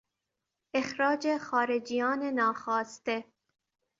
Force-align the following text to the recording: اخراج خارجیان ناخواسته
اخراج 0.75 1.37
خارجیان 1.37 2.23
ناخواسته 2.29 3.23